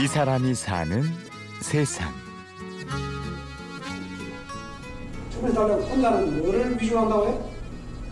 이 0.00 0.06
사람이 0.06 0.54
사는 0.54 1.02
세상. 1.60 2.08
정말 5.30 5.52
달라고 5.52 5.82
혼자는 5.82 6.42
뭐를 6.42 6.80
위주한다고요? 6.80 7.50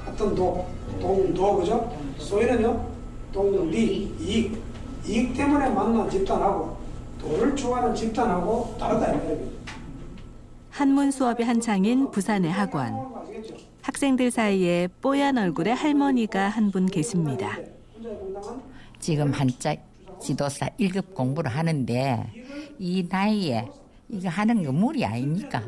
어떤 0.08 0.34
도, 0.34 0.66
동도 1.00 1.56
그죠? 1.56 1.96
소위는요 2.18 2.86
동리 3.32 4.14
이익 4.20 4.62
이익 5.06 5.34
때문에 5.34 5.68
만난 5.70 6.08
집단하고 6.10 6.76
도를 7.20 7.54
좋아하는 7.54 7.94
집단하고 7.94 8.76
다르다 8.78 9.12
이. 9.14 9.50
한문 10.70 11.10
수업이 11.10 11.42
한창인 11.42 12.10
부산의 12.10 12.50
학원. 12.50 12.94
학생들 13.82 14.30
사이에 14.30 14.88
뽀얀 15.00 15.38
얼굴의 15.38 15.74
할머니가 15.74 16.48
한 16.48 16.70
분 16.70 16.86
계십니다. 16.86 17.56
지금 18.98 19.30
한자 19.32 19.74
지도사 20.26 20.70
1급 20.70 21.14
공부를 21.14 21.52
하는데 21.52 22.32
이 22.80 23.06
나이에 23.08 23.68
이거 24.08 24.28
하는 24.28 24.64
거 24.64 24.72
무리 24.72 25.04
아닙니까? 25.04 25.62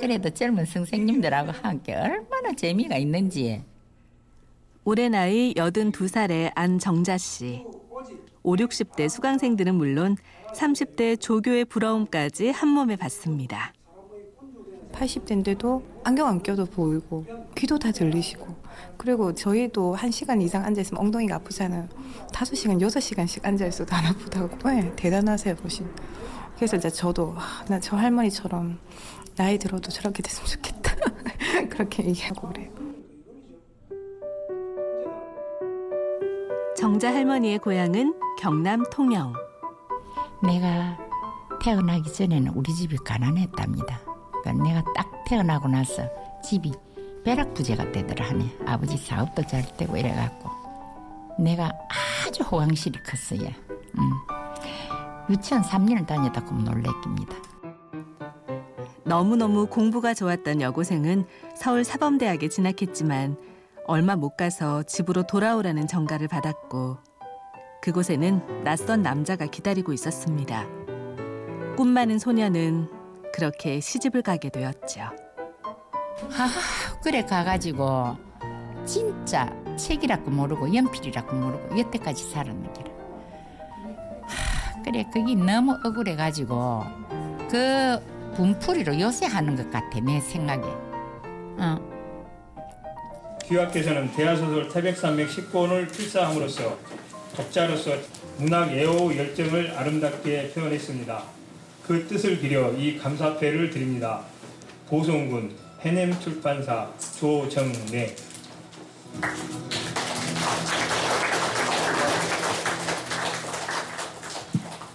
그래도 0.00 0.30
젊은 0.30 0.64
선생님들하고 0.64 1.52
함께 1.52 1.94
얼마나 1.94 2.54
재미가 2.56 2.96
있는지 2.96 3.62
올해 4.84 5.10
나이 5.10 5.52
82살의 5.52 6.52
안정자 6.54 7.18
씨. 7.18 7.62
5, 8.42 8.54
60대 8.54 9.10
수강생들은 9.10 9.74
물론 9.74 10.16
30대 10.54 11.20
조교의 11.20 11.66
부러움까지 11.66 12.48
한 12.48 12.70
몸에 12.70 12.96
받습니다. 12.96 13.74
80대인데도 14.92 15.82
안경 16.02 16.28
안 16.28 16.42
껴도 16.42 16.64
보이고 16.64 17.26
귀도 17.58 17.76
다 17.76 17.90
들리시고 17.90 18.46
그리고 18.96 19.34
저희도 19.34 19.94
한 19.94 20.12
시간 20.12 20.40
이상 20.40 20.64
앉아 20.64 20.80
있으면 20.80 21.02
엉덩이가 21.02 21.36
아프잖아요. 21.36 21.88
5시간, 22.28 22.80
6시간씩 22.80 23.44
앉아 23.44 23.66
있어도 23.66 23.96
안 23.96 24.06
아프다고. 24.06 24.70
네, 24.70 24.92
대단하세요, 24.94 25.56
보신. 25.56 25.88
그래서 26.54 26.76
이제 26.76 26.88
저도 26.88 27.34
나저 27.68 27.96
할머니처럼 27.96 28.78
나이 29.36 29.58
들어도 29.58 29.90
저렇게 29.90 30.22
됐으면 30.22 30.46
좋겠다. 30.46 30.96
그렇게 31.68 32.04
얘기하고 32.04 32.48
그래요. 32.48 32.70
정자 36.76 37.12
할머니의 37.12 37.58
고향은 37.58 38.14
경남 38.38 38.84
통영. 38.90 39.32
내가 40.44 40.96
태어나기 41.60 42.12
전에는 42.12 42.52
우리 42.54 42.72
집이 42.72 42.98
가난했답니다. 42.98 44.00
그러니까 44.42 44.64
내가 44.64 44.84
딱 44.94 45.24
태어나고 45.26 45.66
나서 45.66 46.08
집이 46.44 46.72
벼락 47.24 47.54
부재가 47.54 47.92
되더라 47.92 48.28
하네. 48.28 48.58
아버지 48.66 48.96
사업도 48.96 49.46
잘 49.46 49.64
되고 49.76 49.96
이래갖고 49.96 50.50
내가 51.38 51.72
아주 52.26 52.42
호강실이 52.42 53.02
컸어요. 53.02 53.48
음. 53.98 54.10
유치원 55.30 55.62
3년을 55.62 56.06
다녔다고 56.06 56.54
놀랬깁니다. 56.54 57.36
너무너무 59.04 59.66
공부가 59.66 60.12
좋았던 60.14 60.60
여고생은 60.60 61.26
서울 61.56 61.84
사범대학에 61.84 62.48
진학했지만 62.48 63.36
얼마 63.86 64.16
못 64.16 64.36
가서 64.36 64.82
집으로 64.82 65.22
돌아오라는 65.22 65.86
전가를 65.86 66.28
받았고 66.28 66.98
그곳에는 67.80 68.64
낯선 68.64 69.02
남자가 69.02 69.46
기다리고 69.46 69.92
있었습니다. 69.92 70.66
꿈 71.76 71.88
많은 71.88 72.18
소녀는 72.18 72.88
그렇게 73.32 73.80
시집을 73.80 74.22
가게 74.22 74.50
되었죠. 74.50 75.00
아, 76.36 77.00
그래 77.02 77.22
가가지고 77.24 78.16
진짜 78.84 79.52
책이라고 79.76 80.30
모르고 80.30 80.74
연필이라고 80.74 81.36
모르고 81.36 81.78
여태까지 81.78 82.30
살았는 82.30 82.72
기라. 82.72 82.90
하, 84.22 84.82
그래 84.82 85.04
그게 85.12 85.34
너무 85.34 85.78
억울해가지고 85.84 86.84
그 87.50 87.98
분풀이로 88.36 89.00
요새 89.00 89.26
하는 89.26 89.56
것 89.56 89.70
같아 89.70 90.00
내 90.00 90.20
생각에. 90.20 90.62
어. 91.58 91.78
귀하께서는 93.44 94.12
대하소설 94.12 94.68
태백산맥 94.68 95.28
10권을 95.28 95.92
필사함으로써 95.92 96.76
독자로서 97.34 97.92
문학 98.38 98.70
애호 98.70 99.16
열정을 99.16 99.72
아름답게 99.76 100.52
표현했습니다. 100.52 101.22
그 101.86 102.06
뜻을 102.06 102.38
기려 102.38 102.70
이 102.72 102.98
감사패를 102.98 103.70
드립니다. 103.70 104.20
보성군 104.88 105.67
해냄 105.80 106.18
출판사 106.18 106.92
조정래 106.98 108.12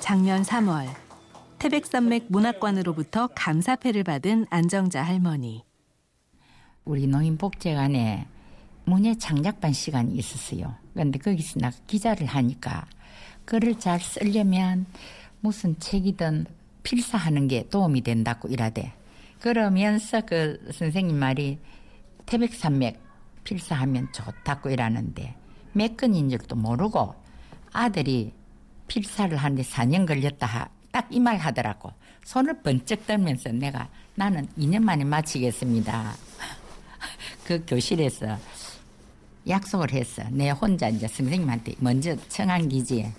작년 0.02 0.42
3월 0.42 0.90
태백산맥 1.58 2.26
문학관으로부터 2.28 3.28
감사패를 3.28 4.04
받은 4.04 4.48
안정자 4.50 5.02
할머니. 5.02 5.64
우리 6.84 7.08
노인복지관에 7.08 8.28
문예 8.84 9.16
창작반 9.18 9.72
시간이 9.72 10.14
있었어요. 10.16 10.76
그런데 10.94 11.18
거기서 11.18 11.62
나 11.62 11.72
기자를 11.88 12.28
하니까 12.28 12.86
글을 13.46 13.80
잘 13.80 14.02
쓰려면 14.02 14.86
무슨 15.40 15.80
책이든 15.80 16.46
필사하는 16.84 17.48
게 17.48 17.70
도움이 17.70 18.02
된다고 18.02 18.50
이라대. 18.50 18.92
그러면서 19.44 20.22
그 20.22 20.58
선생님 20.72 21.18
말이 21.18 21.60
태백산맥 22.26 22.98
필사하면 23.44 24.08
좋다고 24.14 24.70
이라는데 24.70 25.36
몇 25.74 25.98
건인 25.98 26.30
줄도 26.30 26.56
모르고 26.56 27.14
아들이 27.74 28.32
필사를 28.88 29.36
하는데 29.36 29.62
4년 29.62 30.08
걸렸다. 30.08 30.70
딱 30.94 31.08
이 31.12 31.20
말 31.20 31.38
하더라고. 31.40 31.92
손을 32.24 32.62
번쩍 32.62 33.06
들면서 33.06 33.52
내가 33.52 33.90
나는 34.16 34.48
2년 34.58 34.82
만에 34.82 35.04
마치겠습니다. 35.04 36.14
그 37.44 37.62
교실에서 37.68 38.38
약속을 39.46 39.92
했어. 39.92 40.24
내 40.30 40.52
혼자 40.52 40.88
이제 40.88 41.06
선생님한테 41.06 41.74
먼저 41.80 42.16
청한 42.30 42.70
기지에. 42.70 43.12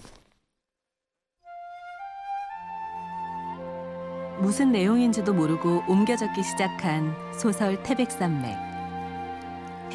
무슨 4.44 4.72
내용인지도 4.72 5.32
모르고 5.32 5.84
옮겨 5.88 6.16
적기 6.16 6.42
시작한 6.42 7.16
소설 7.32 7.82
태백산맥. 7.82 8.54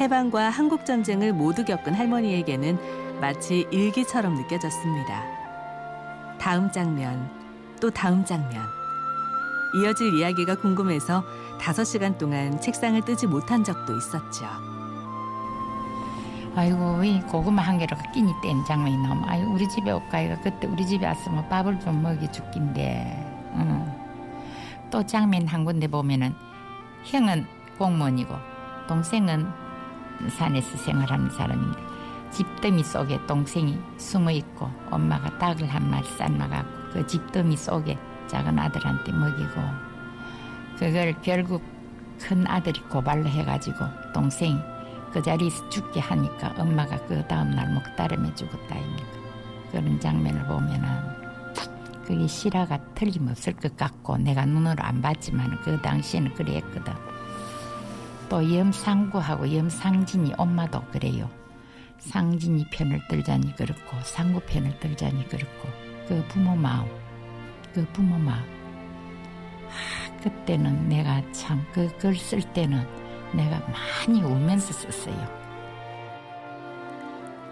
해방과 0.00 0.50
한국 0.50 0.84
전쟁을 0.84 1.32
모두 1.32 1.64
겪은 1.64 1.94
할머니에게는 1.94 3.20
마치 3.20 3.64
일기처럼 3.70 4.34
느껴졌습니다. 4.34 5.22
다음 6.40 6.68
장면, 6.72 7.30
또 7.80 7.90
다음 7.90 8.24
장면. 8.24 8.60
이어질 9.76 10.18
이야기가 10.18 10.56
궁금해서 10.56 11.22
다섯 11.60 11.84
시간 11.84 12.18
동안 12.18 12.60
책상을 12.60 13.00
뜨지 13.02 13.28
못한 13.28 13.62
적도 13.62 13.96
있었죠. 13.96 14.46
아이고 16.56 17.04
이 17.04 17.20
고구마 17.20 17.62
한 17.62 17.78
개로 17.78 17.96
끼니 18.12 18.32
뗀 18.42 18.64
장면이 18.66 18.96
너무 19.06 19.24
아이고 19.26 19.52
우리 19.52 19.68
집에 19.68 19.92
올까이가 19.92 20.40
그때 20.40 20.66
우리 20.66 20.84
집에 20.84 21.06
왔으면 21.06 21.48
밥을 21.48 21.78
좀 21.78 22.02
먹여 22.02 22.28
죽긴데 22.32 23.52
응. 23.54 23.99
또 24.90 25.04
장면 25.06 25.46
한 25.46 25.64
군데 25.64 25.86
보면은 25.86 26.34
형은 27.04 27.46
공무원이고 27.78 28.34
동생은 28.88 29.48
산에서 30.36 30.76
생활하는 30.76 31.30
사람인데 31.30 31.80
집더미 32.30 32.82
속에 32.82 33.24
동생이 33.26 33.78
숨어 33.96 34.30
있고 34.32 34.70
엄마가 34.90 35.38
닭을 35.38 35.66
한 35.68 35.88
마리 35.90 36.06
삶아갖고 36.06 36.92
그 36.92 37.06
집더미 37.06 37.56
속에 37.56 37.98
작은 38.26 38.58
아들한테 38.58 39.12
먹이고 39.12 39.60
그걸 40.78 41.14
결국 41.22 41.62
큰 42.20 42.46
아들이 42.46 42.80
고발로 42.82 43.26
해가지고 43.28 43.78
동생이 44.12 44.58
그 45.12 45.22
자리에서 45.22 45.68
죽게 45.70 46.00
하니까 46.00 46.54
엄마가 46.58 46.96
그 47.06 47.26
다음날 47.26 47.72
목다름에 47.72 48.34
죽었다 48.34 48.76
아닙니까 48.76 49.08
그런 49.72 49.98
장면을 49.98 50.44
보면은 50.46 51.19
그게 52.10 52.26
실화가 52.26 52.76
틀림없을 52.94 53.52
것 53.54 53.76
같고 53.76 54.16
내가 54.18 54.44
눈으로 54.44 54.82
안 54.82 55.00
봤지만 55.00 55.60
그 55.62 55.80
당시에는 55.80 56.34
그래 56.34 56.56
했거든 56.56 56.92
또 58.28 58.42
염상구하고 58.52 59.54
염상진이 59.54 60.34
엄마도 60.36 60.82
그래요 60.86 61.30
상진이 61.98 62.66
편을 62.70 63.06
들자니 63.08 63.54
그렇고 63.54 63.96
상구 64.02 64.40
편을 64.40 64.80
들자니 64.80 65.28
그렇고 65.28 65.68
그 66.08 66.24
부모 66.26 66.56
마음 66.56 66.88
그 67.72 67.86
부모 67.92 68.18
마음 68.18 68.42
아, 69.68 70.20
그때는 70.20 70.88
내가 70.88 71.22
참 71.30 71.64
그 71.72 71.86
글 71.98 72.16
쓸 72.16 72.42
때는 72.52 72.84
내가 73.32 73.60
많이 73.68 74.20
울면서 74.20 74.72
썼어요. 74.72 75.40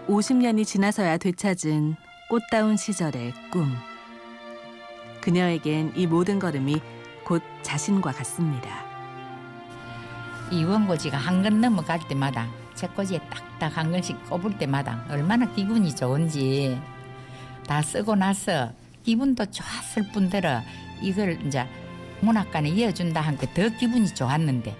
50년이 0.09 0.65
지나서야 0.65 1.17
되찾은 1.17 1.95
꽃다운 2.29 2.75
시절의 2.75 3.31
꿈. 3.51 3.73
그녀에겐 5.29 5.93
이 5.95 6.07
모든 6.07 6.39
걸음이 6.39 6.81
곧 7.23 7.43
자신과 7.61 8.11
같습니다. 8.13 8.83
이 10.51 10.63
원고지가 10.63 11.17
한 11.19 11.43
건 11.43 11.61
넘어갈 11.61 11.99
때마다 12.07 12.47
책꽂이에 12.73 13.19
딱딱 13.29 13.77
한 13.77 13.91
건씩 13.91 14.27
꼽을 14.27 14.57
때마다 14.57 15.05
얼마나 15.07 15.45
기분이 15.53 15.95
좋은지 15.95 16.81
다 17.67 17.79
쓰고 17.83 18.15
나서 18.15 18.71
기분도 19.03 19.45
좋았을 19.45 20.11
뿐더러 20.11 20.61
이걸 21.01 21.39
이제 21.45 21.67
문학관에 22.21 22.69
이어준다 22.69 23.21
한 23.21 23.37
게 23.37 23.45
더 23.53 23.69
기분이 23.77 24.07
좋았는데 24.15 24.75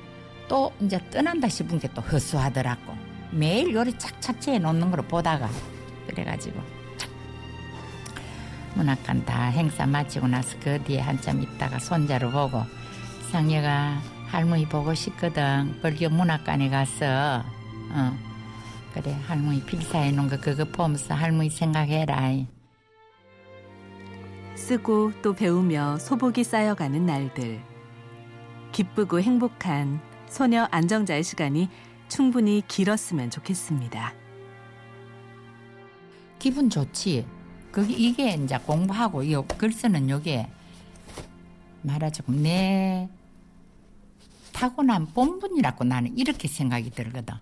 또 0.48 0.74
이제 0.82 1.00
떠난다 1.12 1.48
싶은 1.48 1.78
게 1.80 1.88
또 1.94 2.02
허수하더라고. 2.02 2.98
매일 3.32 3.72
요리 3.76 3.96
착착 4.00 4.48
해 4.48 4.58
놓는 4.58 4.90
걸 4.90 5.08
보다가 5.08 5.48
그래가지고 6.08 6.60
문학관 8.76 9.26
다 9.26 9.46
행사 9.46 9.86
마치고 9.86 10.28
나서 10.28 10.58
그 10.60 10.82
뒤에 10.84 11.00
한참 11.00 11.42
있다가 11.42 11.80
손자를 11.80 12.32
보고 12.32 12.64
상여가 13.32 14.02
할머니 14.28 14.68
보고 14.68 14.94
싶거든. 14.94 15.80
벌교 15.82 16.10
문학관에 16.10 16.70
가서 16.70 17.44
어 17.92 18.18
그래 18.94 19.16
할머니 19.28 19.64
필사해 19.64 20.12
놓은 20.12 20.30
거 20.30 20.38
그거 20.38 20.66
보면서 20.66 21.14
할머니 21.14 21.50
생각해라. 21.50 22.34
쓰고 24.56 25.14
또 25.22 25.34
배우며 25.34 25.98
소복이 25.98 26.44
쌓여가는 26.44 27.06
날들. 27.06 27.62
기쁘고 28.72 29.22
행복한 29.22 30.00
소녀 30.28 30.68
안정자의 30.70 31.24
시간이 31.24 31.70
충분히 32.08 32.62
길었으면 32.68 33.30
좋겠습니다. 33.30 34.14
기분 36.38 36.70
좋지. 36.70 37.39
그게 37.72 37.94
이게 37.94 38.32
이제 38.34 38.58
공부하고 38.58 39.24
이 39.24 39.36
글 39.58 39.72
쓰는 39.72 40.10
요게 40.10 40.48
말하자면 41.84 42.44
내 42.44 43.10
타고난 44.54 45.06
본분이라고 45.08 45.84
나는 45.86 46.18
이렇게 46.18 46.48
생각이 46.48 46.90
들거든. 46.92 47.36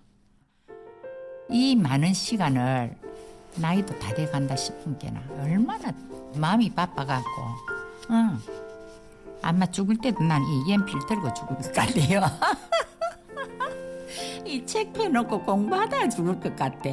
이 1.50 1.74
많은 1.74 2.12
시간을 2.12 2.96
나이도 3.56 3.98
다 3.98 4.14
돼간다 4.14 4.54
싶은 4.54 4.98
게나 4.98 5.20
얼마나 5.40 5.90
마음이 6.36 6.70
바빠갖고, 6.74 7.30
응. 8.10 8.38
아마 9.42 9.66
죽을 9.66 9.96
때도 9.96 10.22
난 10.22 10.42
이 10.42 10.70
연필 10.72 10.98
들고 11.08 11.32
죽을 11.34 11.56
것 11.56 11.72
같아요. 11.72 12.20
이 14.44 14.64
책 14.66 14.92
펴놓고 14.92 15.42
공부하다 15.42 16.08
죽을 16.08 16.38
것 16.40 16.54
같아. 16.56 16.90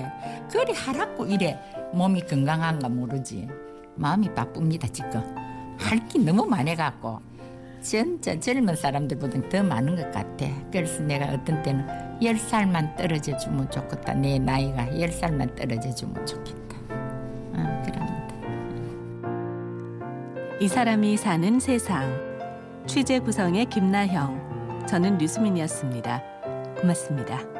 그리 0.52 0.74
하라고 0.74 1.26
이래 1.26 1.58
몸이 1.94 2.22
건강한가 2.22 2.90
모르지. 2.90 3.48
마음이 3.96 4.34
바쁩니다 4.34 4.88
지금. 4.90 5.24
할 5.78 6.00
게 6.08 6.20
너무 6.20 6.46
많아갖고 6.46 7.20
진짜 7.82 8.38
젊은 8.40 8.76
사람들보다 8.76 9.50
더 9.50 9.64
많은 9.64 9.96
것 9.96 10.12
같아. 10.12 10.46
그래서 10.72 11.04
내가 11.04 11.26
어떤 11.34 11.62
때는 11.64 11.86
열 12.24 12.36
살만 12.38 12.96
떨어져 12.96 13.38
주면 13.38 13.70
좋겠다. 13.70 14.14
내 14.16 14.40
나이가 14.40 15.00
열 15.00 15.12
살만 15.12 15.54
떨어져 15.56 15.94
주면 15.94 16.26
좋겠다. 16.26 16.78
어, 17.54 17.84
그럽니다. 17.86 18.36
이 20.60 20.68
사람이 20.68 21.18
사는 21.18 21.60
세상. 21.60 22.10
취재 22.88 23.20
구성의 23.20 23.66
김나형. 23.66 24.86
저는 24.88 25.18
류수민이었습니다. 25.18 26.22
고맙습니다. 26.76 27.55